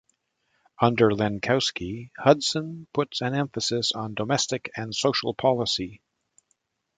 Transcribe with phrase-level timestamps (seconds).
[0.81, 6.01] Under Lenkowsky, Hudson put an emphasis on domestic and social policy.